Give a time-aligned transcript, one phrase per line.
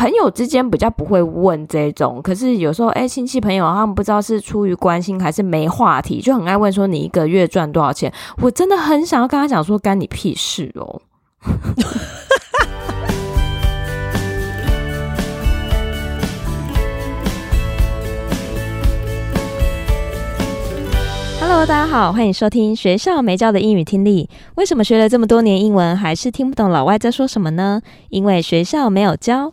[0.00, 8.10] 朋友之间比较不会问这种，可是有时候哎，亲戚朋友他们不知道是出于关心还是没话题，就很爱问说你一个月赚多少钱。
[8.38, 11.02] 我真的很想要跟他讲说，干你屁事哦。
[21.42, 24.30] Hello，大家好，欢迎收听学校没教的英语听力。
[24.54, 27.82] 为什么学了这么多年英文，还是听不懂老外在说什么呢？
[28.08, 29.52] 因为学校没有教。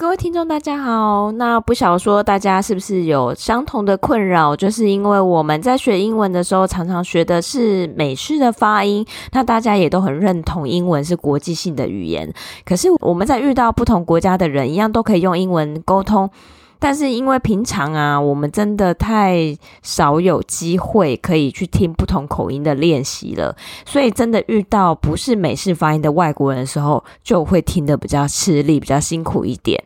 [0.00, 1.32] 各位听众，大家好。
[1.32, 4.54] 那不晓说大家是不是有相同的困扰？
[4.54, 9.04] 就是因为我们在学英文的时候，常常学的是美式的发音。
[9.32, 12.32] 那大家也都很认同英文是国际性的语言。
[12.64, 16.30] 可是我们在遇到不同国家的人，一样都可以用英文沟通。
[16.78, 29.84] 但是因为平常啊，我们真的太少有机会可以去听不同口音的练习了，所以真的遇到不是美式发音的外国人的时候，就会听得比较吃力，比较辛苦一点。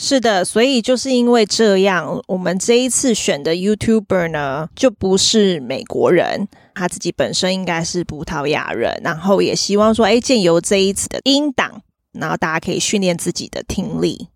[0.00, 14.28] 是的，所以就是因为这样，我们这一次选的 YouTuber 呢，就不是美国人，他自己本身应该是葡萄牙人，然后也希望说，哎，借由这一次的音档，然后大家可以训练自己的听力。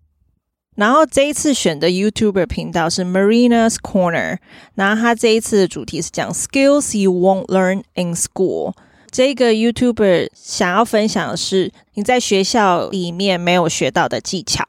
[0.83, 4.38] 然后这一次选的 YouTuber 频道是 Marina's Corner，
[4.75, 8.75] 然后他这一次的主题是讲 Skills you won't learn in school。
[9.08, 14.66] 这个 YouTuber 想要分享的是你在学校里面没有学到的技巧。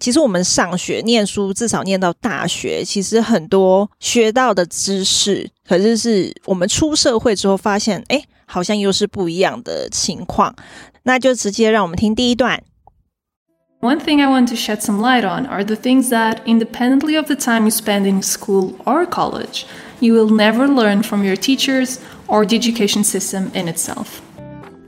[0.00, 10.52] 其实我们上学念书，至少念到大学，其实很多学到的知识，可是是我们出社会之后发现，哎，好像又是不一样的情况。
[11.04, 12.60] 那就直接让我们听第一段。
[13.84, 17.36] One thing I want to shed some light on are the things that, independently of the
[17.36, 19.66] time you spend in school or college,
[20.00, 24.22] you will never learn from your teachers or the education system in itself.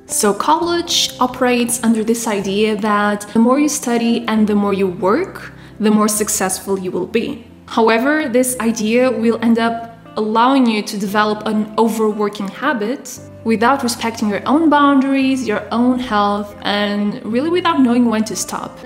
[0.06, 4.86] So, college operates under this idea that the more you study and the more you
[4.86, 7.46] work, the more successful you will be.
[7.66, 14.28] However, this idea will end up allowing you to develop an overworking habit without respecting
[14.28, 18.76] your own boundaries, your own health, and really without knowing when to stop.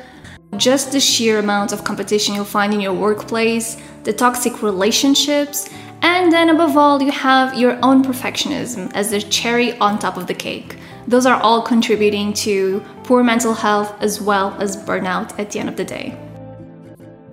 [0.59, 5.71] Just the sheer amount of competition you'll find in your workplace, the toxic relationships,
[6.03, 10.27] and then above all, you have your own perfectionism as the cherry on top of
[10.27, 10.77] the cake.
[11.09, 15.71] Those are all contributing to poor mental health as well as burnout at the end
[15.71, 16.19] of the day.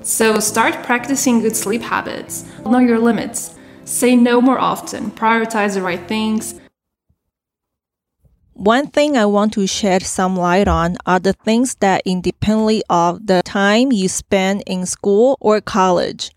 [0.02, 2.46] So start practicing good sleep habits.
[2.66, 3.56] Know your limits.
[3.84, 5.12] Say no more often.
[5.12, 6.62] Prioritize the right things.
[8.57, 13.27] One thing I want to shed some light on are the things that independently of
[13.27, 16.31] the time you spend in school or college,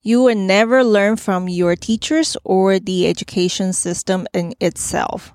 [0.00, 5.32] you will never learn from your teachers or the education system in itself.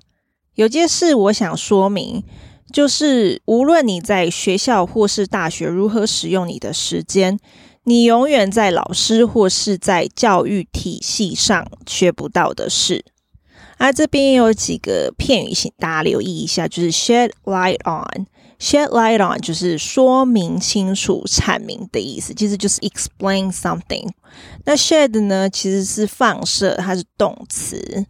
[0.55, 2.23] 有件事我想说明，
[2.71, 7.37] 就是无论你在学校或是大学如何使用你的时间，
[7.83, 13.03] 你永远在老师或是在教育体系上学不到的事。
[13.78, 18.26] 啊，这边有几个片语，请大家留意一下，就是 shed light on。
[18.58, 24.08] shed light on 就是说明清楚、阐明的意思，其实就是 explain something。
[24.64, 28.06] 那 shed 呢，其实是放射，它是动词。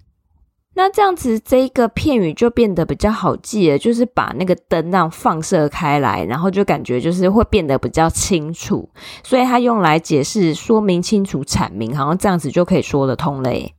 [0.75, 8.89] 那这样子，这一个片语就变得比较好记了，就是把那个灯让放射开来，然后就感觉就是会变得比较清楚，
[9.25, 13.75] 所以它用来解释、说明清楚、阐明，好像这样子就可以说得通嘞。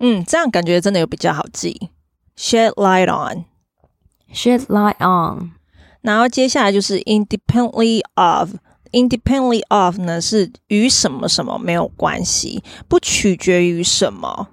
[0.00, 1.90] 嗯，这样感觉真的有比较好记。
[2.36, 5.52] Shed light on，shed light on，
[6.00, 14.48] 然后接下来就是 independently of，independently of 呢是与什么什么没有关系，不取决于什么。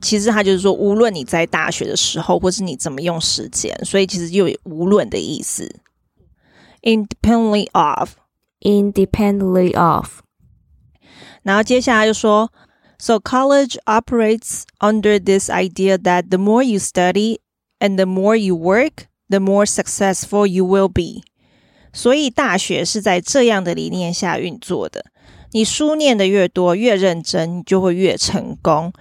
[0.00, 5.80] 其实它就是说，无论你在大学的时候，或是你怎么用时间，所以其实又有无论的意思。
[6.82, 10.20] Independently of，independently of，
[11.42, 12.50] 然后接下来就说
[12.97, 17.39] ，So college operates under this idea that the more you study
[17.79, 21.23] and the more you work, the more successful you will be。
[21.93, 25.05] 所以大学是在这样的理念下运作的。
[25.51, 28.93] 你书念的越多，越认真，你就会越成功。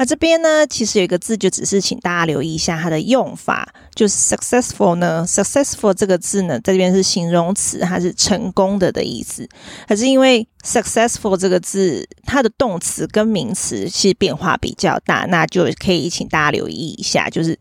[0.00, 9.46] 那这边呢，其实有一个字，就只是请大家留意一下它的用法，就是 successful 呢，successful 这个字呢，在这边是形容词，它是成功的的意思。
[9.86, 17.58] 可是因为 successful 这个字，它的动词跟名词其实变化比较大，那就可以请大家留意一下，就是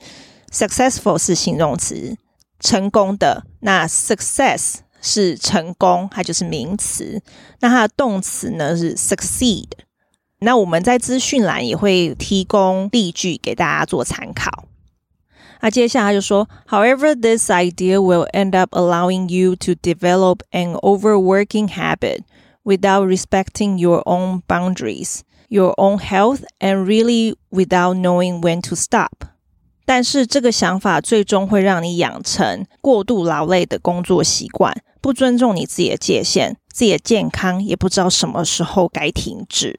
[0.49, 2.15] successful 是形容词，
[2.61, 3.43] 成功的。
[3.59, 7.21] 那 success 是成功，它就是名词。
[7.59, 9.67] 那它的动词呢是 succeed。
[10.39, 14.65] 那我们在资讯栏也会提供例句给大家做参考。
[15.61, 22.21] 那接下来就说，However, this idea will end up allowing you to develop an overworking habit
[22.63, 25.19] without respecting your own boundaries,
[25.49, 29.25] your own health, and really without knowing when to stop.
[29.85, 39.77] 但是这个想法最终会让你养成过度劳累的工作习惯，不尊重你自己的界限，自己的健康也不知道什么时候该停止。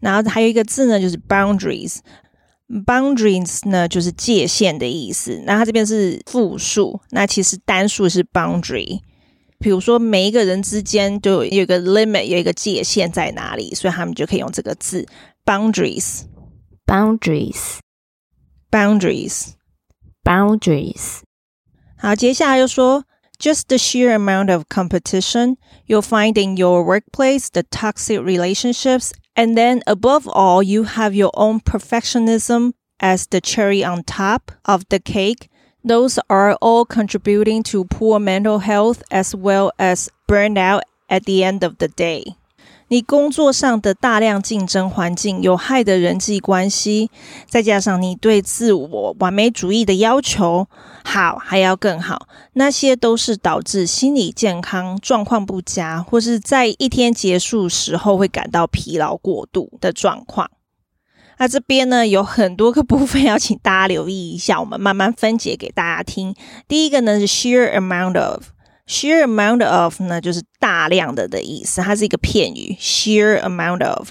[0.01, 5.43] 然后还有一个字呢，就是 boundaries，boundaries 呢就是界限的意思。
[5.45, 9.01] 那它这边是复数，那其实单数是 boundary。
[9.59, 15.05] 比如说每一个人之间就有一个 limit，有一个界限在哪里，所以他们就可以用这个字
[15.45, 16.23] boundaries。
[16.88, 17.80] Boundaries,
[18.72, 19.54] boundaries,
[20.24, 21.22] boundaries。
[21.98, 23.06] 好，接下来就说，
[23.40, 25.56] just the sheer amount of competition
[25.88, 31.32] you'll find in your workplace, the toxic relationships, and then above all, you have your
[31.34, 35.50] own perfectionism as the cherry on top of the cake.
[35.84, 41.64] Those are all contributing to poor mental health as well as burnout at the end
[41.64, 42.36] of the day.
[42.89, 47.11] 你工作上的大量竞争环境、有害的人际关系，
[47.47, 50.67] 再加上你对自我完美主义的要求，
[51.05, 60.51] 好还要更好，那些都是导致心理健康状况不佳，或是在一天结束时候会感到疲劳过度的状况。
[61.41, 66.35] 那这边呢，有很多个部分要请大家留意一下，我们慢慢分解给大家听。
[66.67, 68.47] 第一个呢是 sheer amount of。
[68.89, 72.75] Sheer amount of 呢，就是大量的的意思，它是一个片语。
[72.81, 74.09] Sheer amount of，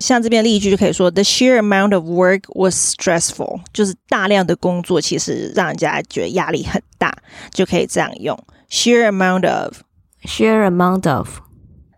[0.00, 7.14] 像这边例句就可以说，The sheer amount of work was stressful，就是大量的工作其实让人家觉得压力很大，
[7.52, 8.34] 就可以这样用。
[8.70, 11.28] Sheer amount of，sheer amount of。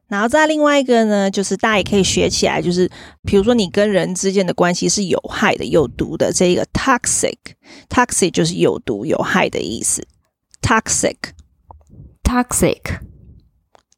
[0.08, 2.90] 然后再另外一个呢，就是大家也可以学起来，就是
[3.22, 10.04] 比如说你跟人之间的关系是有害的、有毒的，这一个 toxic，toxic 就是有毒、有害的意思
[10.60, 11.14] ，toxic。
[12.26, 12.98] Toxic,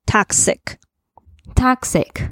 [0.06, 0.58] toxic,
[1.54, 2.28] toxic。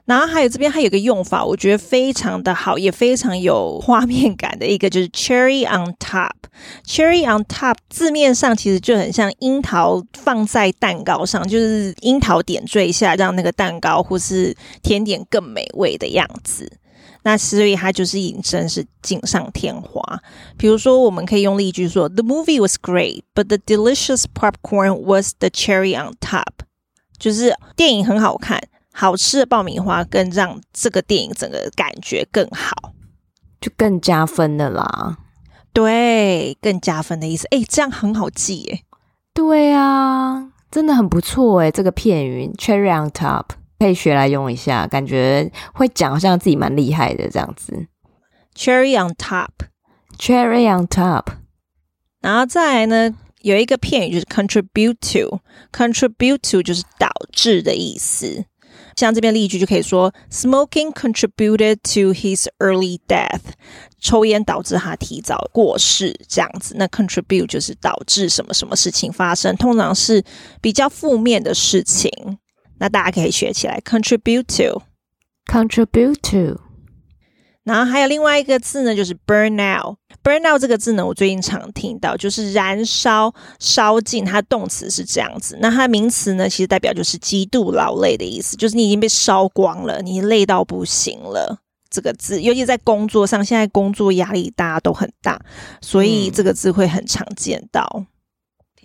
[0.04, 6.30] 然后还有这边还有个用法，我觉得非常的好，也非常有画面感的一个，就是 cherry on top。
[6.86, 16.72] cherry on top 字面上其实就很像樱桃放在蛋糕上，就是樱桃点缀一下，让那个蛋糕或是甜点更美味的样子。
[17.28, 20.00] 那所以它就是引申是锦上添花。
[20.56, 26.64] 比如说，我们可以用例句说：“The movie was great, but the delicious popcorn was the cherry on top。”
[27.20, 28.58] 就是电影很好看，
[28.94, 32.94] 好吃的爆米花更让这个电影整个感觉更好，
[33.60, 35.18] 就更加分的啦。
[35.74, 37.46] 对，更加分的意思。
[37.50, 38.84] 诶，这样很好记诶。
[39.34, 43.44] 对啊，真的很不错诶，这个片语 “cherry on top”。
[43.78, 47.86] 可以学来用一下，感觉会讲，好像自己蛮厉害的这样子。
[48.54, 51.26] Cherry on top，Cherry on top。
[52.20, 58.44] 然后再来呢，有一个片语就是 contribute to，contribute to 就是导致的意思。
[58.96, 63.42] 像这边例句就可以说，Smoking contributed to his early death。
[64.00, 66.74] 抽烟导致他提早过世，这样子。
[66.76, 70.24] 那 contribute 就是导致什么什么事情发生，通常是
[70.60, 72.10] 比较负面的事情。
[72.78, 76.60] 那大家可以学起来，contribute to，contribute to。
[77.64, 79.98] 然后还有另外一个字呢，就是 burn out。
[80.24, 84.24] burn out 这个字呢，我最近常听到，就是燃烧、烧尽。
[84.24, 91.58] 它动词是这样子，那它名词呢，其实代表就是极度劳累的意思，就是你已经被烧光了，你累到不行了。
[91.90, 95.38] 这个字，尤其在工作上，现在工作压力大家都很大，
[95.82, 98.06] 所以这个字会很常见到。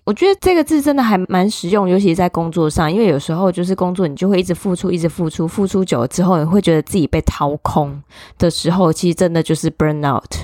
[0.06, 8.04] 我觉得这个字真的还蛮实用，尤其是在工作上，因为有时候就是工作，你就会一直付出，一直付出，付出久了之后，你会觉得自己被掏空
[8.38, 10.36] 的时候，其实真的就是 burn out。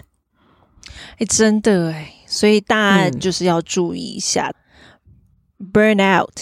[1.17, 4.53] 哎，真的哎，所以大家就是要注意一下，
[5.59, 6.39] 嗯 burn out,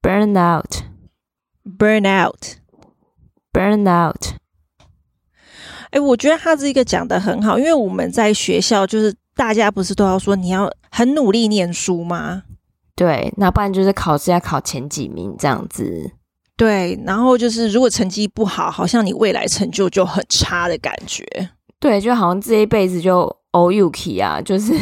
[0.00, 0.82] burn out,
[1.64, 2.44] burn out,
[3.52, 4.34] burn out。
[5.90, 12.44] 哎，我觉得他这个讲的很好，因为我们在学校，就是大家不是都要说你要很努力念书吗？
[12.96, 16.12] 对，那不然就是考试要考前几名这样子。
[16.56, 21.26] 对，然后就是如果成绩不好，好像你未来成就就很差的感觉。
[21.80, 23.36] 对，就好像这一辈子就
[23.90, 24.72] key 啊， 就是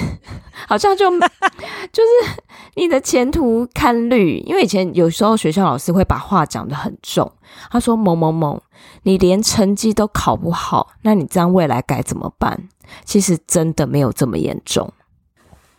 [0.67, 1.11] 好像就
[1.93, 2.41] 就是
[2.75, 4.39] 你的前途堪虑。
[4.47, 7.31] 因为以前有时候学校老师会把话讲得很重，
[7.71, 8.63] 他说某某某。
[9.05, 12.69] 你连成绩都考不好，那你这样未来该怎么办？
[13.05, 14.93] 其实真的没有这么严重，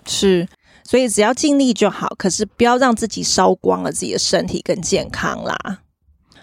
[0.06, 0.48] 是，
[0.84, 5.80] 所以只要尽力就好，可是不要让自己烧光了自己的身体跟健康啦。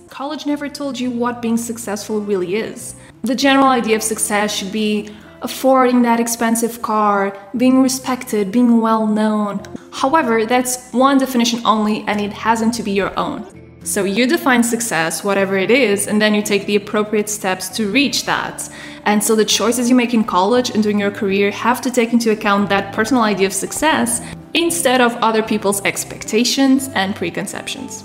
[0.09, 2.95] College never told you what being successful really is.
[3.23, 9.07] The general idea of success should be affording that expensive car, being respected, being well
[9.07, 9.61] known.
[9.92, 13.46] However, that's one definition only, and it hasn't to be your own.
[13.84, 17.92] So you define success, whatever it is, and then you take the appropriate steps to
[17.92, 18.68] reach that.
[19.06, 22.12] And so the choices you make in college and during your career have to take
[22.12, 24.22] into account that personal idea of success
[24.56, 28.04] instead of other people's expectations and preconceptions.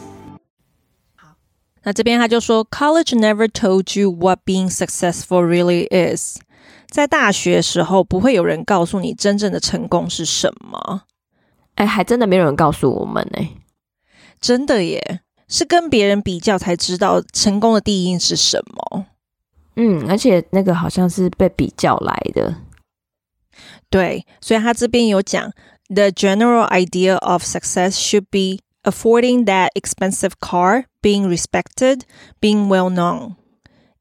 [1.82, 6.38] 那这边他就说，College never told you what being successful really is。
[6.90, 11.04] 在大学时候，不会有人告诉你真正的成功是什么。
[11.75, 13.47] 哎，还真的没有人告诉我们呢。
[14.39, 19.05] 真的耶，是跟别人比较才知道成功的定义是什么。
[19.75, 22.55] 嗯，而且那个好像是被比较来的。
[23.89, 25.51] 对，所以他这边有讲
[25.87, 32.01] ，The general idea of success should be affording that expensive car, being respected,
[32.39, 33.35] being well known.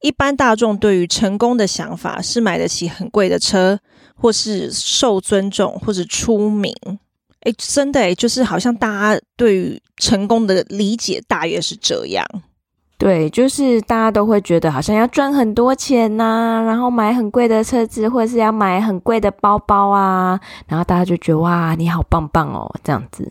[0.01, 3.81] 一般大众对于成功的想法是买得起很贵的车，
[4.15, 6.75] 或是受尊重，或是出名。
[7.45, 12.27] 诶，真的哎，就是好像大家对于成功的理解大约是这样。
[12.97, 23.31] 对，就是大家都会觉得好像要赚很多钱呐、啊，然后买很贵的车子，或者是要买很贵的包包啊，然后大家就觉得哇，你好棒棒哦，这样子。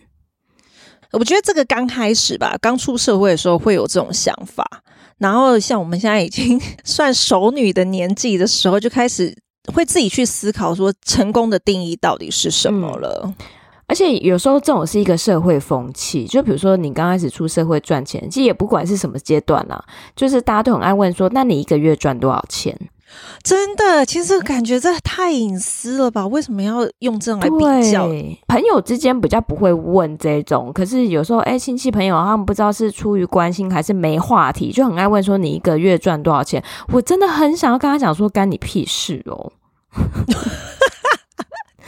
[1.12, 4.66] 我觉得这个刚开始吧，刚出社会的时候会有这种想法。
[5.18, 9.36] 然后像我们现在已经 算熟女的年纪的时候，就开始
[9.74, 13.22] 会自己去思考说成功的定义到底是什么了。
[13.24, 13.36] 嗯，
[13.88, 19.84] 而且有时候这种是一个社会风气，就比如说你刚开始出社会赚钱，其实也不管是什么阶段啦，
[20.16, 22.78] 就是大家都很爱问说，那你一个月赚多少钱？
[23.44, 26.26] 真的，其实感觉这太隐私了吧？
[26.26, 28.08] 为什么要用这种来比较？
[28.48, 36.64] 朋友之间比较不会问这种，可是有时候，哎，亲戚朋友他们不知道是出于关心还是没话题，就很爱问说你一个月赚多少钱？
[36.92, 39.52] 我真的很想要跟他讲说，干你屁事哦！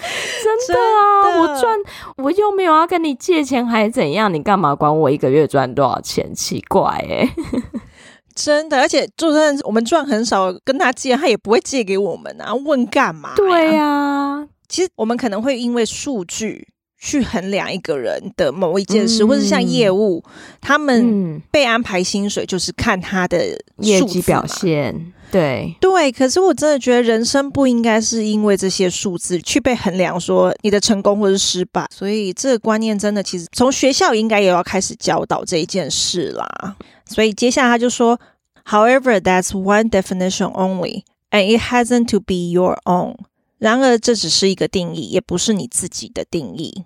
[0.43, 1.77] 真的啊，的我赚
[2.17, 4.33] 我又没有要跟你借钱，还是怎样？
[4.33, 6.33] 你干嘛管我一个月赚多少钱？
[6.33, 7.29] 奇怪哎。
[8.35, 12.53] 真的，而且就算我们赚很少，跟他借，他也不会借给我们啊！
[12.53, 13.31] 问干嘛？
[13.38, 16.67] 对呀、啊，其实我们可能会因为数据
[17.05, 20.24] 去衡量一个人的某一件事，嗯、或者像业务，
[20.59, 25.13] 他们被安排薪水就是看他的业绩表现。
[25.31, 31.85] 对对，可是我真的觉得人生不应该是因为这些数字去被衡量，说你的成功或是失败。
[31.93, 36.75] 所以这个观念真的，其实从学校应该也要开始教导这一件事啦。
[37.05, 38.19] 所以接下来他就说
[38.65, 43.15] ，However, that's one definition only, and it hasn't to be your own。
[43.57, 46.83] 然而，这只是一个定义，也不是你自己的定义。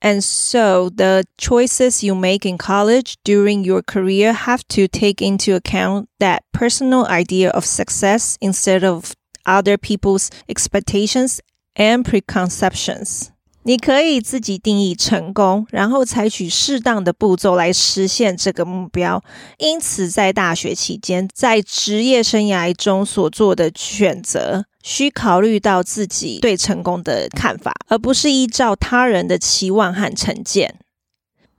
[0.00, 5.54] And so the choices you make in college during your career have to take into
[5.54, 9.14] account that personal idea of success instead of
[9.46, 11.40] other people's expectations
[11.79, 13.29] and preconceptions.
[13.63, 19.23] 你可以自己定义成功，然后采取适当的步骤来实现这个目标。
[19.57, 30.79] 因此，在大学期间，在职业生涯中所做的选择，需考虑到自己对成功的看法，而不是依照他人的期望和成见。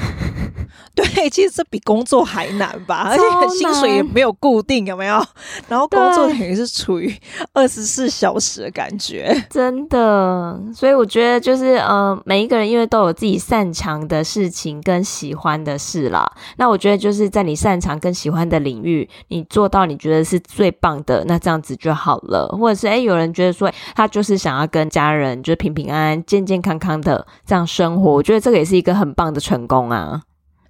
[0.95, 5.23] 对，其实这比工作还难吧，而且薪水也没有固定，有没有？
[5.69, 7.15] 然后工作等于是处于
[7.53, 10.61] 二十四小时的感觉， 真的。
[10.75, 16.31] 所以我觉得就是呃，每一个人因为都有自己擅长的事情跟喜欢的事啦。
[16.57, 22.49] 那我觉得就是在你擅长跟喜欢的领域，你做到你觉得是最棒的，那这样子就好了。
[22.59, 28.13] 或者是诶，有人觉得说他就是想要跟家人就是平平安安、健健康康的这样生活。
[28.13, 30.23] 我觉得这个也是一个很棒的成功啊！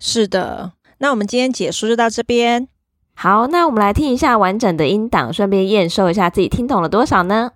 [0.04, 2.68] 是的，那我们今天解说就到这边。
[3.14, 7.52] 好，那我们来听一下完整的音档，顺便验收一下自己听懂了多少呢？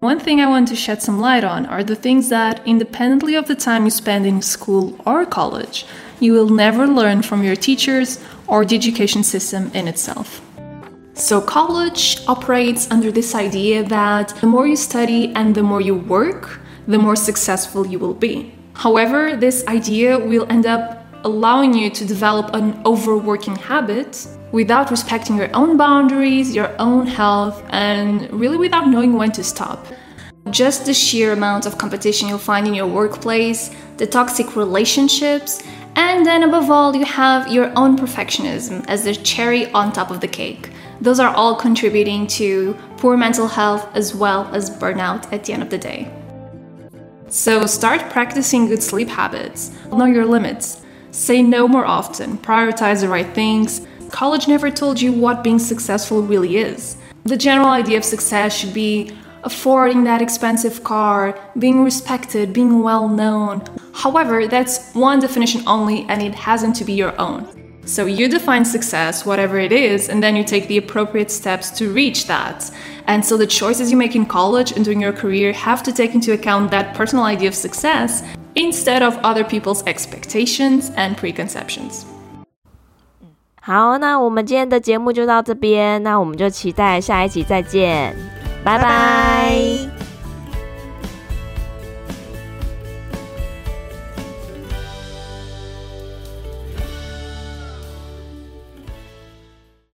[0.00, 3.46] One thing I want to shed some light on are the things that, independently of
[3.46, 5.84] the time you spend in school or college,
[6.20, 10.40] you will never learn from your teachers or the education system in itself.
[11.14, 15.96] So, college operates under this idea that the more you study and the more you
[15.96, 18.52] work, the more successful you will be.
[18.72, 25.35] However, this idea will end up allowing you to develop an overworking habit without respecting
[25.35, 29.85] your own boundaries, your own health, and really without knowing when to stop.
[30.51, 35.63] Just the sheer amount of competition you'll find in your workplace, the toxic relationships,
[35.95, 40.21] and then above all, you have your own perfectionism as the cherry on top of
[40.21, 40.69] the cake.
[41.01, 45.63] Those are all contributing to poor mental health as well as burnout at the end
[45.63, 46.11] of the day.
[47.29, 49.71] So start practicing good sleep habits.
[49.91, 50.84] Know your limits.
[51.15, 52.37] Say no more often.
[52.37, 53.87] Prioritize the right things.
[54.09, 56.97] College never told you what being successful really is.
[57.23, 63.07] The general idea of success should be affording that expensive car, being respected, being well
[63.07, 63.63] known.
[63.93, 67.47] However, that's one definition only and it hasn't to be your own.
[67.85, 71.93] So you define success, whatever it is, and then you take the appropriate steps to
[71.93, 72.69] reach that.
[73.07, 76.13] And so the choices you make in college and during your career have to take
[76.13, 78.21] into account that personal idea of success
[78.55, 82.03] instead of other people's expectations and preconceptions.
[83.61, 88.15] 好，那我们今天的节目就到这边，那我们就期待下一集再见，
[88.63, 89.94] 拜拜。